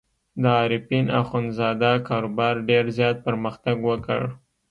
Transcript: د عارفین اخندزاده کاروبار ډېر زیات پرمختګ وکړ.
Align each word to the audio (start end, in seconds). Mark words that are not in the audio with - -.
د 0.41 0.43
عارفین 0.59 1.05
اخندزاده 1.21 1.91
کاروبار 2.09 2.53
ډېر 2.69 2.85
زیات 2.97 3.17
پرمختګ 3.27 3.77
وکړ. 3.89 4.21